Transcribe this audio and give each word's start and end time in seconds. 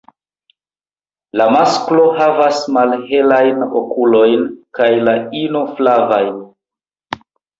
La 1.41 1.45
masklo 1.55 2.05
havas 2.19 2.61
malhelajn 2.77 3.61
okulojn 3.81 4.47
kaj 4.79 4.89
la 5.09 5.15
ino 5.43 5.61
flavajn. 5.81 6.43